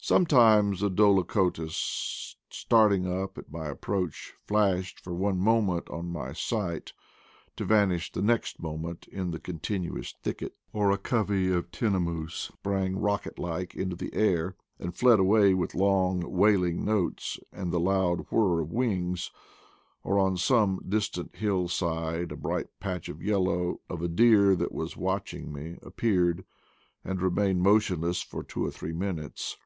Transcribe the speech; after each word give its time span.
Sometimes 0.00 0.82
a 0.82 0.88
dolichotis, 0.88 2.36
starting 2.48 3.02
tip 3.04 3.36
at 3.36 3.50
my 3.52 3.68
ap 3.68 3.82
proach, 3.82 4.30
flashed 4.46 5.00
for 5.00 5.12
one 5.12 5.38
moment 5.38 5.86
on 5.90 6.08
my 6.08 6.32
sight, 6.32 6.94
to 7.56 7.66
vanish 7.66 8.10
the 8.12 8.22
next 8.22 8.58
moment 8.58 9.06
in 9.08 9.32
the 9.32 9.38
continuous 9.40 10.14
thicket; 10.22 10.54
or 10.72 10.90
a 10.90 10.96
covey 10.96 11.50
of 11.52 11.70
tinamons 11.70 12.30
sprang 12.32 12.98
rocket 12.98 13.38
like 13.38 13.74
into 13.74 13.94
the 13.96 14.14
air, 14.14 14.56
and 14.78 14.94
fled 14.94 15.18
away 15.18 15.52
with 15.52 15.74
long 15.74 16.20
wailing 16.32 16.86
notes 16.86 17.38
and 17.52 17.70
loud 17.74 18.24
whir 18.30 18.60
of 18.62 18.72
wings; 18.72 19.30
or 20.04 20.18
on 20.18 20.38
some 20.38 20.80
distant 20.88 21.36
hill 21.36 21.68
side 21.68 22.32
a 22.32 22.36
bright 22.36 22.68
patch 22.80 23.10
of 23.10 23.20
yellow, 23.22 23.80
of 23.90 24.00
a 24.00 24.08
deer 24.08 24.56
that 24.56 24.72
was 24.72 24.96
watch 24.96 25.34
ing 25.34 25.52
me, 25.52 25.76
appeared 25.82 26.46
and 27.04 27.20
remained 27.20 27.60
motionless 27.60 28.22
for 28.22 28.42
two 28.42 28.64
or 28.64 28.70
three 28.70 28.92
minutes. 28.94 29.58